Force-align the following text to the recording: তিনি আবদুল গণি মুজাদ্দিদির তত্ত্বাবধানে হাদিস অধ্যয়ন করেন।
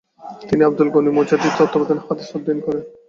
তিনি 0.41 0.61
আবদুল 0.63 0.89
গণি 0.93 1.09
মুজাদ্দিদির 1.11 1.57
তত্ত্বাবধানে 1.59 2.01
হাদিস 2.05 2.29
অধ্যয়ন 2.35 2.59
করেন। 2.65 2.83